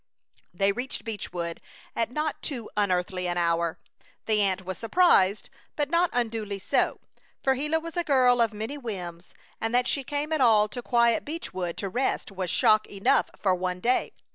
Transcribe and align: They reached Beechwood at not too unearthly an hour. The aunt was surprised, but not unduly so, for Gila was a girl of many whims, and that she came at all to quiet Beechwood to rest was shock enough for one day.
They 0.51 0.71
reached 0.71 1.03
Beechwood 1.03 1.61
at 1.95 2.09
not 2.09 2.41
too 2.41 2.71
unearthly 2.75 3.27
an 3.27 3.37
hour. 3.37 3.77
The 4.25 4.41
aunt 4.41 4.65
was 4.65 4.79
surprised, 4.79 5.51
but 5.75 5.91
not 5.91 6.09
unduly 6.11 6.57
so, 6.57 6.99
for 7.43 7.53
Gila 7.53 7.79
was 7.79 7.95
a 7.95 8.03
girl 8.03 8.41
of 8.41 8.51
many 8.51 8.79
whims, 8.79 9.35
and 9.59 9.75
that 9.75 9.87
she 9.87 10.03
came 10.03 10.33
at 10.33 10.41
all 10.41 10.67
to 10.69 10.81
quiet 10.81 11.23
Beechwood 11.23 11.77
to 11.77 11.87
rest 11.87 12.31
was 12.31 12.49
shock 12.49 12.87
enough 12.87 13.29
for 13.37 13.53
one 13.53 13.79
day. 13.79 14.11